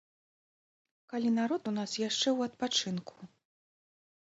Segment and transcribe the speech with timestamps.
[1.13, 3.15] Калі народ у нас яшчэ ў адпачынку.